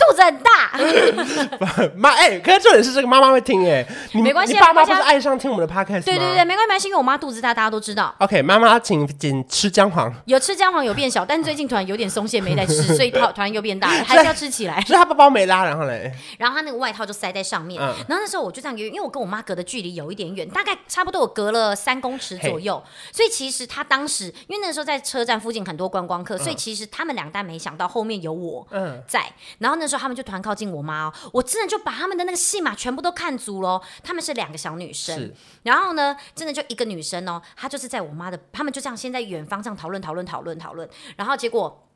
[0.06, 1.90] 肚子很大。
[1.96, 8.14] 妈，哎、欸，可是重点是这个妈妈会听哎、欸，没关系，你爸妈不是爱上听我们的 podcast 对对对，没关系，没关系，因为我妈肚子大，大家都知道。
[8.18, 14.80] OK，妈妈请请吃姜黄，有吃姜黄有变小，但是最近突然有点松懈没在吃，所以突然又变大了，还是要吃起来。
[14.86, 28.66] 所以她包包没拉，然后嘞，然后她那个外套就塞在上面，嗯、然后那时候我就这样，因为我跟我妈隔的距离有一点远，大概差不多我隔了三公尺左右，所以其实她当时因为那时候在车站附近很多观光客，所以其实他们两代没想到后面有我
[29.06, 41.88] 在，嗯、然后那时候他们就突然靠近我妈哦，我真的就把他们的那个戏码全部都看足了，他们是两个小女生，然后呢，真的就一个女生哦，她就是在我妈的，他们就这样先在远方这样讨论讨论讨论讨论，然后结果。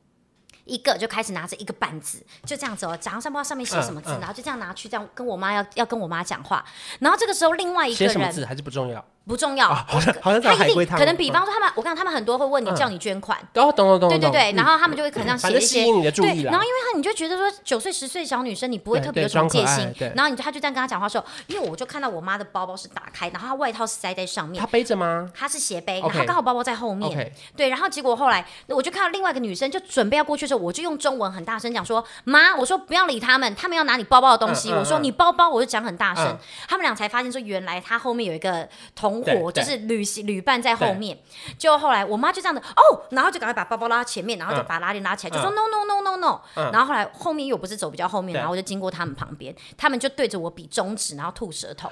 [0.64, 6.64] 一个就开始拿着一个板子，就这样子哦，早上不知道上面写什么字，嗯嗯、然后就这样拿去，这样跟我妈要要跟我妈讲话。
[6.98, 9.04] 然后这个时候，另外一个人写什么字还是不重要。
[9.26, 10.96] 不重要，好像好像在海龟汤。
[10.96, 13.36] 可能比方说他们，我看他们很多会问你，叫你捐款。
[13.52, 14.08] 懂懂懂懂。
[14.08, 15.66] 对对对，然后他们就会可能这样写一些。
[15.66, 16.42] 吸引你的注意。
[16.42, 19.92] 然后因为他你就觉得说九岁十岁小女生，你不会特别有什么戒心。
[20.14, 24.60] 然后你就他就这样跟他讲话说，因为我就看到我妈的包包是打开，然后她外套是塞在上面。
[24.60, 25.28] 她背着吗？
[25.34, 27.32] 她是斜背，然后刚好包包在后面。
[27.56, 36.36] 对，然后结果后来我就看到另外一个女生就准备要过去的时候，我就用中文很大声讲说：“妈，我说不要理他们，他们要拿你包包的东西。”我说：“你包包。”我就讲很大声，
[36.68, 39.76] 他们俩才发现说原来他后面有一个同伙，就是。
[39.86, 41.16] 旅行旅伴在后面，
[41.58, 46.40] 就后来我妈就这样子哦，然后就赶快把包包拉前面，然后就把拉链拉起来，就说 no no no no no，
[46.72, 51.88] 然后后来后面又不是走比较后面，然后我就经过他们旁边，他们就对着我比中指，然后吐舌头。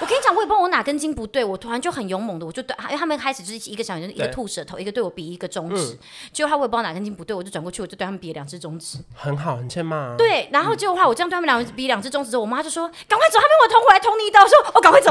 [0.00, 5.98] 我跟你讲，我也不知道我哪根筋不对，我突然就很勇猛的，我就对，因为他们开始就是一个小女生，一个吐舌头，一个对我比一个中指，
[6.32, 10.14] 结果他我也不知道哪根筋不对，我就转过去，我就对他们比了两只中指，很好，很欠骂。
[10.16, 15.10] 对，然后结果话我这样对他们两个比两只中指之后，我妈就说：“赶快走，他们我捅回来捅你一刀。”我说：“我赶快走。”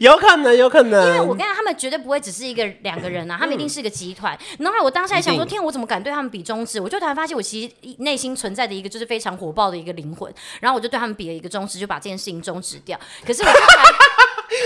[0.00, 4.38] 有可能，有可能，因为我跟你讲，他们绝对不会只是一个两个人啊，他们一定是一个集团。
[4.58, 10.32] 然后我当时还想说：“天，我怎么敢对他们比中指？”我就突然发现，我其实内心存在的一个就是非常火爆的一个灵魂。
[10.60, 12.98] 然后我就对他们比了一个中指，就把这件事情终止掉。
[13.26, 13.48] 可是我。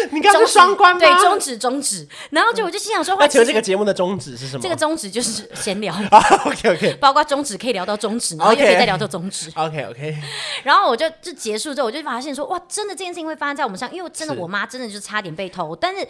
[0.11, 1.01] 你刚刚是双关吗？
[1.01, 2.07] 对，终止终止。
[2.31, 4.63] 然后就我就心想说，那请问这个节目的宗旨是什么？
[4.63, 5.95] 这个宗旨就是闲聊。
[6.47, 9.51] OK OK，包括终止可以聊到终止，然后又可以再聊到终止。
[9.55, 10.17] OK OK。
[10.65, 15.75] 然后我就就结束之后，我就发现说，哇，真的这件事情会发生在我们上，因为真的我妈真的就是差点被偷。
[15.77, 16.01] 但是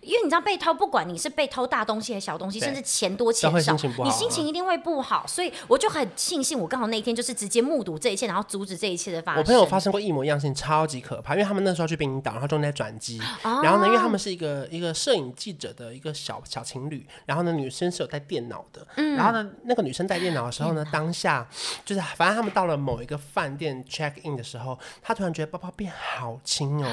[0.00, 5.24] 因为你知道被偷，不管你是被偷大东西还是小东西，甚至钱多钱少，你心情一定会不好。
[5.26, 9.40] 所以我就很庆幸，我刚好那一天就是直接目睹这一切，然后阻止这一切的发生。
[9.40, 21.46] 我朋友发生过一模一样事情，超级可怕，因为他们那时候去冰岛，然后中间转机，然后呢，因为他们是一个一个摄影记者的一个小小情侣，然后呢，女生是有带电脑的，嗯、然后呢，那个女生带电脑的时候呢，当下
[21.84, 26.88] 就是反正他们到了某一个饭店 check in 的时候，她突然觉得包包变好轻哦，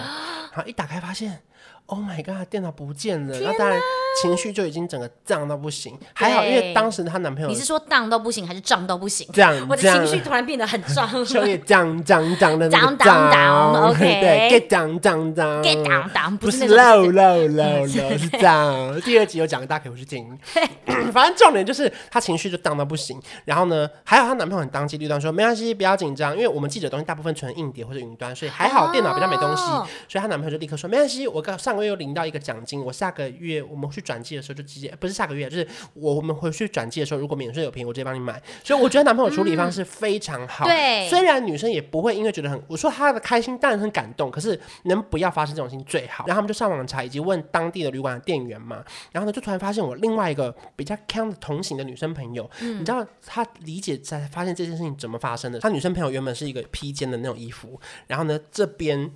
[0.51, 1.41] 然后一打开发现。
[1.87, 2.49] Oh my god！
[2.49, 3.79] 电脑不见了，那当然
[4.19, 5.95] 情绪就已经整个胀到不行。
[6.13, 9.27] 还好，因为当时她男朋友，你是说胀到不行，还是胀到不行？
[9.31, 13.89] 这样，我的情绪突然变得很胀， 所以胀胀胀的胀胀胀。
[13.89, 18.99] OK，对，get down down down，get down down，不是 low low low low，是 down。
[19.05, 20.35] 第二集有讲，大家可以回去听。
[21.13, 23.21] 反正重点就是她情绪就胀到不行。
[23.45, 29.63] 然后呢，还好她男朋友很当机立断说没关系，不要紧张，因为我们记者东西大部分存硬碟或者云端，所以还好电脑比较没东西。
[30.07, 31.74] 所以她男朋友就立刻说没关系，我刚上。
[31.75, 38.41] 我又领到一个奖金，我下个月我们去转机的时候就直接不是下个月，就是我我们回去转机的时候，如果免税有便宜，我直接帮你买。
[38.63, 40.65] 所以我觉得男朋友处理方式非常好。
[40.65, 46.25] 嗯、对，虽然女生也不会因为觉得很，我说她的开心当然很感动，可是能不要发生这种事情最好。
[46.27, 55.59] 然后他们就上网查以及问当地的旅馆的店员嘛，然后呢就突然发现我另外一个比较 kind 的同行的女生朋友，嗯、你知道她理解才发现这件事情怎么发生的？
[55.59, 59.11] 她女生朋友原本是一个披肩的那种衣服，然后呢这边。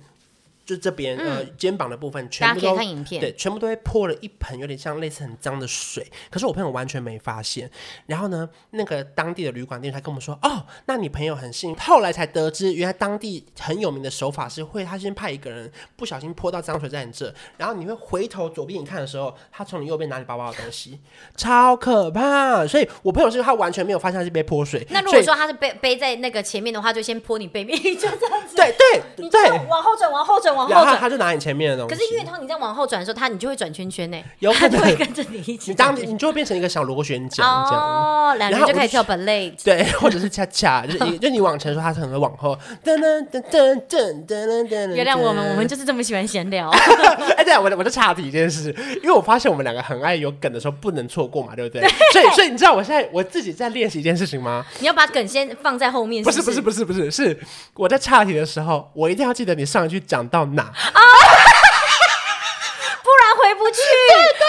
[0.70, 2.76] 就这边呃肩膀的部分全部都
[3.18, 7.68] 对，全部都会泼了一盆有点像类似很脏的水，可是我朋友完全没发现。
[8.06, 11.76] 然后呢，那个当地的旅馆店才跟我们说，哦，那你朋友很幸运。
[11.76, 21.00] 后来才得知，原来当地很有名的手法是会，他先派一个人不小心泼到脏水在你这，然后你会回头左边你看的时候，他从你右边拿你包包的东西，
[21.36, 22.64] 超可怕。
[22.66, 24.86] 所以我朋友是他完全没有发现他是被泼水。
[24.90, 28.54] 那如果说他是背背在那个前面的话，就先泼你背面，就这样子。
[28.54, 28.72] 对
[29.16, 30.50] 对对，往后转，往后转。
[30.68, 31.94] 然后他就拿你前面的东西。
[31.94, 35.70] 可是因为他你在往后转的时候，他你就会转圈圈呢，有可能会跟着你一起。
[35.70, 37.82] 你当你就会变成一个小螺旋桨这样。
[37.82, 39.52] 哦，两人就开始跳 ballet。
[39.64, 42.56] 对， 或者是恰恰，就就你往前说，他可能会往后。
[42.84, 44.94] 噔噔噔噔噔噔噔。
[44.94, 46.70] 原谅我们，我们就是这么喜欢闲聊。
[47.36, 51.88] 哎，对，我我就岔题一件事，因为我发现我们两个很爱有梗的时候不能错过嘛，对不对？
[52.12, 54.64] 所以所以你知道我现在我自己在练习一件事情吗？
[54.80, 56.22] 你要把梗先放在后面。
[56.24, 57.38] 不是不是不是不是，是
[57.74, 60.64] 我在岔题的时候，我一定要记得你上一句讲到哪。
[63.02, 64.46] 不然，回不去，对对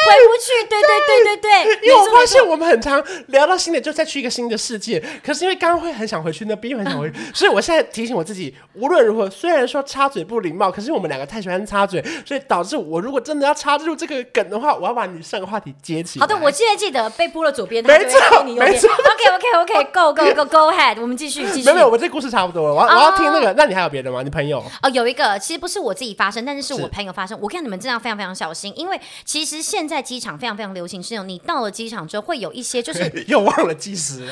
[0.69, 1.87] 对对对对对。
[1.87, 5.01] 因为我发现我们很常聊到新的，就再去一个新的世界。
[5.23, 16.19] 可是因为刚刚会很想回去那边，又很想回去， 所以我现在提醒我自己，无论如何，虽然说插嘴不礼貌，可是我们两个太喜欢插嘴，所以导致我如果真的要插入这个梗的话，我要把你上个话题接起。
[16.19, 18.89] 好的，我记得记得被扑了左边，没错，没错。
[18.91, 21.65] OK OK OK，Go Go Go Go Ahead，我们继续继续。
[21.65, 23.53] 没有没有，我这故事差不多了，我要我要听那个。
[23.53, 24.21] 那你还有别的吗？
[24.23, 24.63] 你朋友？
[24.81, 27.37] 哦，有一个，其实不是我自己发生，但是是我朋友发生。
[27.41, 34.27] 我看你们这样非常非常小心，因为其实现在机场非常非常流行是那种，你到了机场之后会有一些 就是又忘了计时。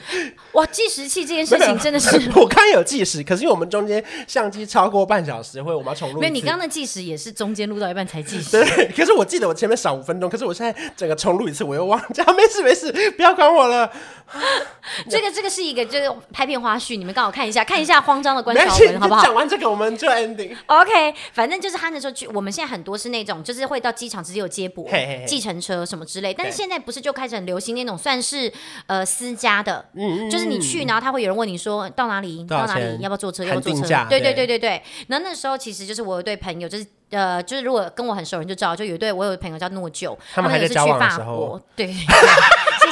[0.52, 6.20] 哇，计时器这件事情真的是， 我刚有计时，可是因为我们中间相机超过半小时，会我们要重录。
[6.20, 8.50] 没有，你刚刚的计时也是中间录到一半才计时。
[8.50, 12.22] 对，可是我记得我前面少五分钟，可是我现在整个重录一次，我又忘记。
[12.32, 13.88] 没事没事，不要管我了。
[15.08, 19.22] 这个这个是一个就是拍片花絮，你们刚好看一下，看一下慌张的关晓雯好不好？
[19.22, 20.56] 讲完这个我们就 ending。
[20.66, 24.88] OK，反正就是他那时候去，我们现在很多是那种就是会到机场直接有接驳、
[25.26, 28.52] 计程车什么之类，但是现在不是就开始很流行那种算是
[28.86, 34.06] 呃私家的，嗯，就是你去然后他会有人问你说到哪里到哪里要不要坐车要不要坐车？
[34.08, 34.82] 对对对对对。
[35.08, 36.86] 然后那时候其实就是我有一对朋友就是。
[37.12, 41.92] 呃，就是如果跟我很熟人就知道，就有一对我有朋友叫诺舅，他们还在交往的时候，对，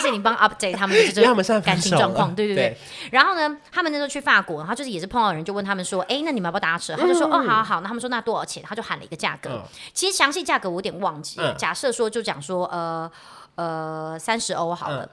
[0.00, 2.76] 谢谢你帮 update 他们的这种感情状况，对对对。
[3.12, 6.96] 然后呢，他们那时候去法国，然后就是也是碰到人就问他们说，哎，那你们要不要搭车？
[6.96, 7.80] 他就说，哦，好好好。
[7.80, 8.62] 那他们说那多少钱？
[8.66, 13.10] 他就喊了一个价格，其实详细价格我有点忘记，假设说就讲说，呃
[13.54, 15.08] 呃，三十欧好了。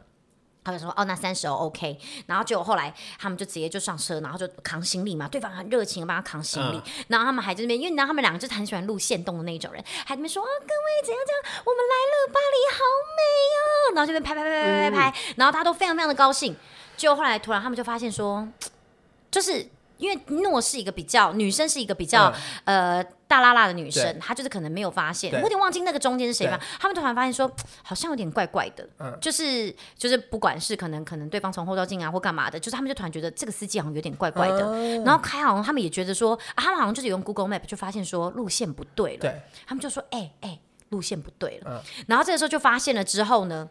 [0.67, 12.79] 他就说哦，那三十欧 OK，然后结果后来他们就直接就上车，然后就扛行李嘛，对方很热情的帮他扛行李，嗯、然后他们还在那边，因为你知道他们两个就是很喜欢录线动的那种人，还在那边说啊，各位怎样怎样，我们来了，巴黎好
[13.15, 13.21] 美
[13.55, 16.53] 哦，然后这边拍拍拍拍拍拍拍，嗯、然后大家都非常非常的高兴，
[16.97, 18.45] 结果后来突然他们就发现说，
[19.31, 19.69] 就是。
[19.97, 22.33] 因为诺是一个比较女生，是一个比较、
[22.65, 26.59] 嗯、呃大拉拉的女生，她就是可能没有发现，我有点忘记那个中间是谁嘛。
[26.79, 27.51] 他们突然发现说，
[27.83, 39.41] 好像有点怪怪的，嗯、就是就是不管是可能可能对方从后照镜啊或干嘛的，就是他们就突然觉得这个司机好像有点怪怪的，嗯、然后还好像他们也觉得说，啊，他们好像就是用 Google Map 就发现说路线不对了，对。
[39.65, 43.69] 他们就说，哎、欸、哎、欸，路线不对了，嗯、然后这个时候就发现了之后呢。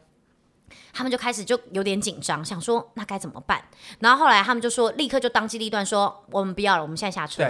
[0.93, 3.63] 他们就开始就有点紧张，想说那该怎么办？
[4.01, 7.45] 然后后来他们就说，立刻就当机立断说，我们不要了，我们现在下车。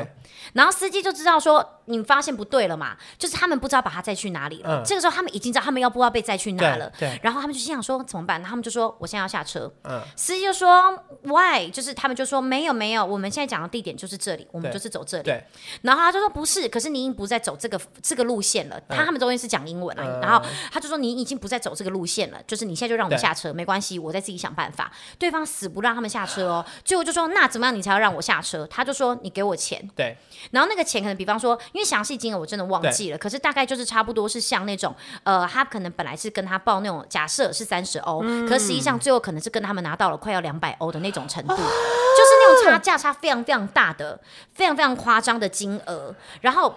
[0.53, 2.97] 然后司机就知道说，你发现不对了嘛？
[3.19, 4.81] 就是他们不知道把他载去哪里了。
[4.81, 6.91] 嗯、这个时候他们已经知道他们要不要被载去哪了。
[6.99, 7.09] 对。
[7.09, 8.43] 对然后他们就心想说怎么办？
[8.43, 9.73] 他们就说我现在要下车。
[9.85, 10.01] 嗯。
[10.17, 11.71] 司机就说 Why？
[11.71, 15.33] 就是他们就说没有没有，我们现在讲的地点就是这里，我们就是走这里。
[15.83, 18.81] 然后他就说不是，可是你已经不再走这个这个路线了。
[18.89, 20.03] 他、们中间是讲英文啊。
[20.05, 24.93] 嗯、然后他就说你已经不再走这个路线了，就是你现在就让我们下车，没关系，我再自己想办法。
[25.19, 28.67] 对方死不让他们下车哦，最后就说那怎么样你才要让我下车？
[28.67, 29.89] 他就说你给我钱。
[29.95, 30.17] 对。
[30.51, 44.21] 然后那个钱可能比方说，因为详细金额我真的忘记了，可是大概就是差不多是像那种呃，他可能本来是跟他报那种假设是三十欧，嗯、可实际上最后可能是跟他们拿到了快要两百欧的那种程度，啊、就是那种差价差非常非常大的、
[44.53, 46.75] 非常非常夸张的金额，然后。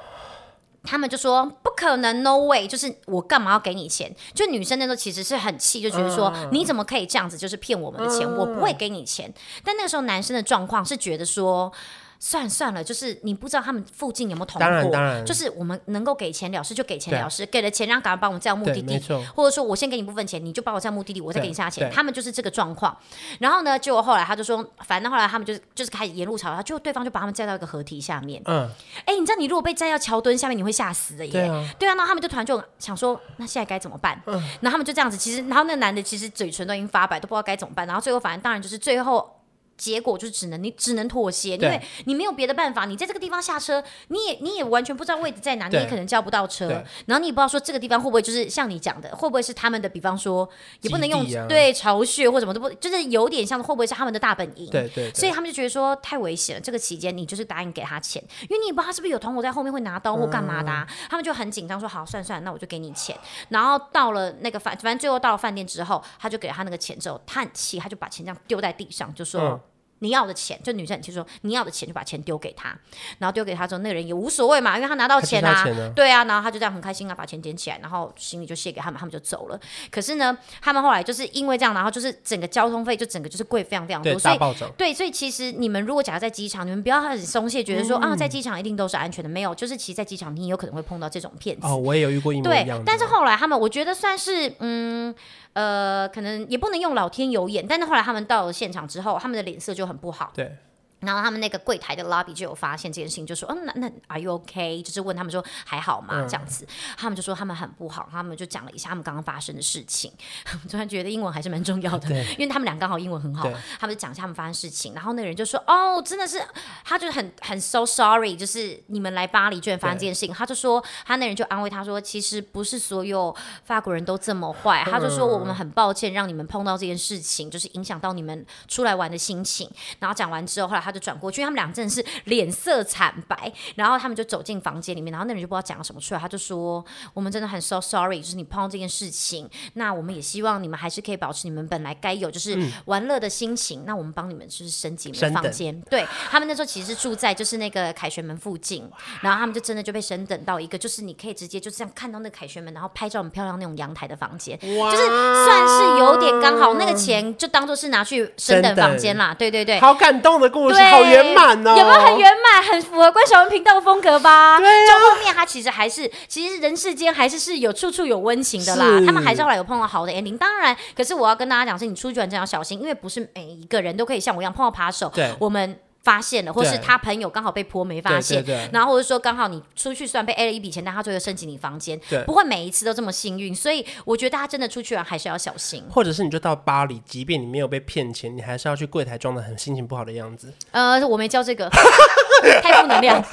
[0.83, 4.15] 他们就说不可能，no way，就是我干嘛要给你钱？
[4.33, 9.33] 就女生那时候其实是很气，就觉得说、嗯、你怎么可以这样子，就是骗我们的钱，嗯、我不会给你钱。
[9.63, 11.71] 但那个时候男生的状况是觉得说。
[12.19, 18.99] 算了算了，就是你不知道他们附近有没有同伙，就是我们能够给钱了事就给钱了事，给了钱然后赶快帮我们载到目的地，
[19.33, 21.89] 或者说我先给你部分钱，你就帮我载到目的地，我再给你下钱。
[21.91, 22.95] 他们就是这个状况。
[23.39, 28.41] 然后呢，结果后来他就说，反正后来他们就是就是开始沿路吵，他就对方就把他们载到一个河堤下面。
[28.45, 28.69] 嗯，
[29.05, 31.31] 哎，你知道你如果被载到桥墩下面，你会吓死的耶。
[31.31, 31.93] 对啊，对啊。
[31.93, 34.21] 那他们就突然就想说，那现在该怎么办？
[34.25, 37.87] 嗯，然后他们就这样子，其实然后那个男的其实嘴唇都已经发白，都不知道该怎么办。
[37.87, 39.38] 然后最后反正当然就是最后。
[39.79, 42.85] 结果就是只能你只能妥协，因为你没有别的办法。
[42.85, 46.67] 你在这个地方下车，你也你也完全不知道位置在哪，你也可能叫不到车。
[47.05, 49.89] 然后你也不知道说这个地方会不会就是像你讲的，会不会是他们的？
[49.89, 50.47] 比方说
[50.81, 54.69] 也不能用对巢穴或什么都不，就是有点像会不会是他们的大本营？
[54.69, 55.11] 对对。
[55.13, 56.61] 所以他们就觉得说太危险了。
[56.61, 60.87] 这个期间你就是答应给他钱，因为你也不知道他是不是有同伙在后面会拿刀或干嘛的。
[61.09, 63.17] 他们就很紧张说好，算算，那我就给你钱。
[63.49, 69.59] 然后到了那个饭，反正最后到了饭店之后，他就给了他那个钱之后，叹气，他就把钱这样丢在地上，就说。
[69.99, 72.75] 你要的钱，就女生其实说你要的钱就把钱丢给他，
[73.17, 79.59] 然后丢给他之后，那个人也无所谓嘛，因为他拿到钱啊，钱对啊，然后他就这样很开心啊，把钱捡起来，然后行李就卸给他们，他们就走了。
[79.91, 84.37] 可是呢，他们后来就是因为这样，然后就是整个交通费就整个就是贵非常非常多，所以
[84.77, 91.67] 对，所以其实你们如果假如在机场，你们不要很松懈，觉得说、嗯、啊，在机场一定都是安全的，没有，就是其实在机场你有可能会碰到这种骗子。
[91.67, 92.77] 哦，我也有遇过一模一样的。
[92.77, 95.13] 对，但是后来他们我觉得算是嗯。
[95.53, 100.31] 呃，可能也不能用老天有眼，但是后来他们到了现场之后，他们的脸色就很不好。
[100.35, 100.55] 对，
[100.99, 106.25] 然后他们那个柜台的 lobby 就有发现这件事情，就说：“嗯，那那 Are you OK？” 就是问他们说还好吗？
[106.27, 110.11] 这样子，他们就说他们很不好，他们就讲了一下他们刚刚发生的事情。
[110.69, 114.93] 突然觉得英文还是蛮重要的，因为他们俩刚好英文很好，他们就讲一下他们发生事情。
[114.93, 116.41] 然后那个人就说：“哦，真的是，
[116.83, 129.69] 他就很很 so sorry，就是你们来巴黎居然发生这件事情。”他就说，他那人就安慰他说：“其实不是所有法国人都这么坏。”他就说：“我们很抱歉让你们碰到这件事情，就是影响到你们出来玩的心情。”
[129.99, 136.83] 然后讲完之后，后来他就转过去，他们俩真的是脸色惨白，然后他们就走进房间里面，然后那人就不知道讲了什么出来，他就说
[137.13, 143.81] ：“我们真的很 so sorry，就是你碰到这件事情，那我们也希望你们还是可以保持你们本来该有就是玩乐的心情。
[143.81, 148.89] 嗯、那我们帮你们就是升级你们房间，对他们那时候其实是住在就是那个凯旋门附近，
[149.21, 155.07] 然后他们就真的就被升等到一个就是你可以直接就这样看到那个凯旋门，然后拍照很漂亮那种阳台的房间，就是
[155.45, 159.33] 算是有点刚好，那个钱就当做是拿去升等房间啦。
[159.33, 161.57] 对对对，好感动的故事，好圆满。
[161.57, 164.57] 有没有很圆满，很符合关晓彤频道的风格吧？
[164.59, 168.85] 对、啊，就后面他其实还是，其实人世间还是是有处处有温情的啦。
[169.05, 170.37] 他们还是后来有碰到好的 ending。
[170.37, 175.11] 当然，可是我要跟大家讲，是你出去玩真的要小心，因为不是每一个人都可以像我一样碰到扒手。
[175.13, 175.79] 对，我们。
[176.01, 185.83] 发现了，或是他朋友刚好被泼没发现，对对对，然后或者说刚好你出去虽然被 A 了一笔钱，但他最后升级你房间，不会每一次都这么幸运，所以我觉得大家真的出去玩还是要小心。
[185.89, 190.53] 或者是你就到巴黎，即便你没有被骗钱，你还是要去柜台装的很心情不好的样子。
[190.71, 191.69] 呃，我没教这个，
[192.63, 193.23] 太负能量。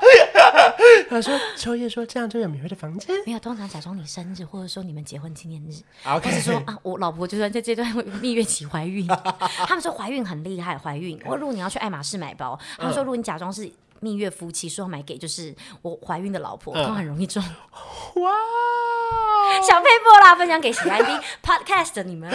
[1.10, 3.14] 他说：“秋叶说这样就有免费的房间。
[3.26, 6.20] 没有，通常假装你生日，或者说你们结婚纪念日，Okay.
[6.24, 9.06] 或是说啊，我老婆就算在这段蜜月期怀孕，
[9.66, 11.20] 他们说怀孕很厉害，怀孕。
[11.26, 13.70] 我如果你要去爱马仕买包，他们说如果你假装是
[14.00, 17.42] 蜜月夫妻，说要买给就是我怀孕的老婆，都很容易中。
[17.42, 18.30] 哇！”
[19.62, 22.30] 小佩波啦，分享给喜爱听 podcast 的你们，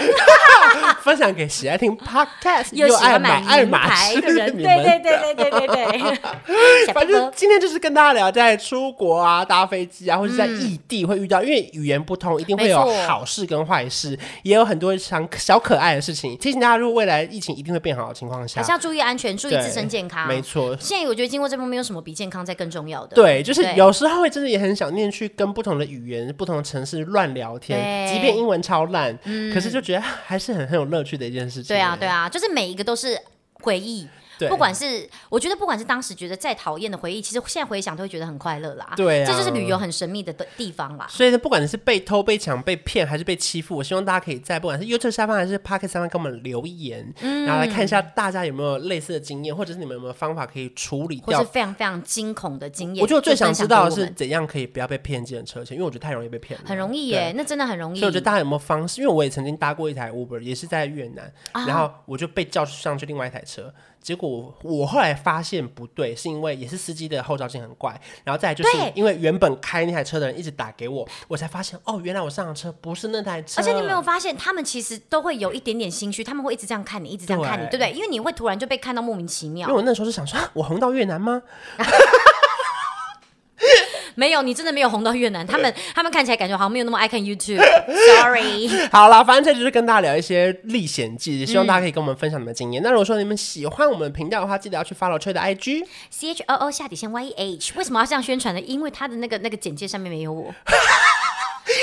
[1.02, 6.16] 分享给喜爱听 podcast 又喜欢买爱马仕的人，对对对对对对对。
[6.94, 16.38] 反正今天就是跟大家聊，在出国啊、搭飞机啊，或者在异地会遇到，因为语言不通，一定会有好事跟坏事，也有很多小小可爱的事情。
[16.38, 20.28] 提醒大家，如果未来疫情一定会变好的情况下，还是要注意安全，注意自身健康。
[20.28, 23.16] 没错，现在我觉得经过这波，没有什么比健康再更重要的。
[23.16, 27.05] 对，就是有时候会真的也很想念去跟不同的语言、不同的城市。
[27.06, 31.76] 乱聊天，即便英文超烂，嗯，可是就觉得还是很很有乐趣的一件事情。
[31.76, 33.18] 对啊，对啊，就是每一个都是
[33.54, 34.08] 回忆。
[34.38, 38.94] 对不管是我觉得，不管是当时觉得再讨厌的回忆，其实现在回想都会觉得很快乐啦。
[38.96, 41.08] 对啊，这就是旅游很神秘的地方啦。
[41.10, 53.02] 所以呢，不管你是被偷、被抢、被骗，还是被欺负，我希望大家可以在不管是 YouTube 下方还是 Podcast 下方给我们留言，嗯，然后来看一下大家有没有类似的经验，或者是你们有没有方法可以处理掉，或是非常非常惊恐的经验。
[53.02, 56.66] 我觉得我最想知道的是怎样可以不要被骗进车钱，因为我觉得太容易被骗了。
[56.68, 58.00] 很容易耶，那真的很容易。
[58.00, 59.02] 所以我觉得大家有没有方式？
[59.02, 63.74] 因为我也曾经搭过一台 Uber，也是在越南，啊，然后我就被叫上去另外一台车。
[64.06, 73.60] 结果我后来发现不对，是因为也是司机的后照镜很怪，然后再来就是因为原本开那台车的人一直打给我，我才发现哦，原来我上的车不是那台车。
[73.60, 77.92] 而且你没有发现，他们其实都会有一点点心虚，他们会一直这样看你，一直这样看你，对不对？
[77.94, 79.68] 因为你会突然就被看到莫名其妙。
[79.68, 81.42] 因为我那时候是想说，我红到越南吗？
[84.18, 85.46] 没有，你真的没有红到越南。
[85.46, 88.70] 他们他们看起来感觉好像没有那么爱看 YouTube，Sorry。
[88.92, 92.82] 好了，反正这就是跟大家聊一些历险记，也希望大家可以跟我们分享你们的经验。
[92.82, 97.74] 嗯、那如果说你们喜欢我们频道的话，记得要去 follow 秋的 IG，C H O O 下底线 Y E H。
[97.78, 98.62] 为什么要这样宣传呢？
[98.62, 100.54] 因为他的那个那个简介上面没有我。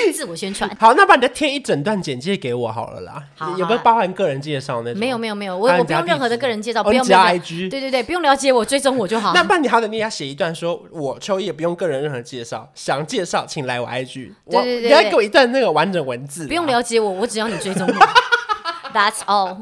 [0.13, 3.23] 自我宣传好，那把你的贴一整段简介给我好了啦。
[3.37, 4.99] 好，有没有包含个人介绍那种？
[4.99, 7.71] 没有没有没有，我我不用任何的个人介绍，不用加 IG。
[7.71, 9.33] 对对对，不用了解我，追踪我就好。
[9.35, 14.33] 那不然你好歹你要写一段，说我秋叶不用个人任何介绍，想介绍请来我 IG。
[14.51, 16.47] 对对对，你要给我一段那个完整文字。
[16.47, 17.95] 不用了解我，我只要你追踪我。
[18.93, 19.57] That's all。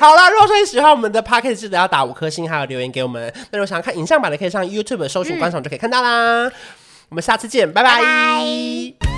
[0.00, 3.32] 好了，如果说你喜欢我们的 Podcast，记得要打五颗星，还有留言给我们。
[3.52, 6.50] 那如果想要看影像版的，可以上 YouTube 搜寻观赏就可以看到啦。
[7.08, 9.11] 我们下次见，拜拜。